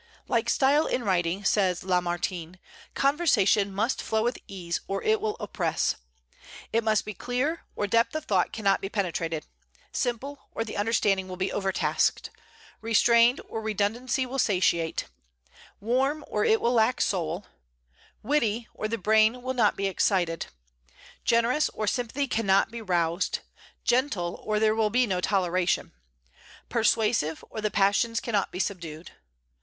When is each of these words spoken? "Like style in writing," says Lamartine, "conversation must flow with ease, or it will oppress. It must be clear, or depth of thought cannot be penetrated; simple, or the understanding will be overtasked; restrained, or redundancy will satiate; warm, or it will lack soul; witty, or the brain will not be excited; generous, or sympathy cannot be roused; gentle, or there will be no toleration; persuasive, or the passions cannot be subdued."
"Like 0.27 0.49
style 0.49 0.87
in 0.87 1.03
writing," 1.03 1.43
says 1.45 1.83
Lamartine, 1.83 2.57
"conversation 2.95 3.71
must 3.71 4.01
flow 4.01 4.23
with 4.23 4.39
ease, 4.47 4.81
or 4.87 5.03
it 5.03 5.21
will 5.21 5.37
oppress. 5.39 5.95
It 6.73 6.83
must 6.83 7.05
be 7.05 7.13
clear, 7.13 7.65
or 7.75 7.85
depth 7.85 8.15
of 8.15 8.25
thought 8.25 8.51
cannot 8.51 8.81
be 8.81 8.89
penetrated; 8.89 9.45
simple, 9.91 10.47
or 10.53 10.63
the 10.63 10.75
understanding 10.75 11.27
will 11.27 11.35
be 11.37 11.51
overtasked; 11.51 12.31
restrained, 12.81 13.41
or 13.47 13.61
redundancy 13.61 14.25
will 14.25 14.39
satiate; 14.39 15.05
warm, 15.79 16.25
or 16.27 16.43
it 16.43 16.61
will 16.61 16.73
lack 16.73 16.99
soul; 16.99 17.45
witty, 18.23 18.67
or 18.73 18.87
the 18.87 18.97
brain 18.97 19.43
will 19.43 19.53
not 19.53 19.75
be 19.77 19.85
excited; 19.85 20.47
generous, 21.25 21.69
or 21.75 21.85
sympathy 21.85 22.27
cannot 22.27 22.71
be 22.71 22.81
roused; 22.81 23.41
gentle, 23.83 24.41
or 24.43 24.59
there 24.59 24.73
will 24.73 24.89
be 24.89 25.05
no 25.05 25.21
toleration; 25.21 25.91
persuasive, 26.69 27.43
or 27.51 27.61
the 27.61 27.69
passions 27.69 28.19
cannot 28.19 28.51
be 28.51 28.57
subdued." 28.57 29.11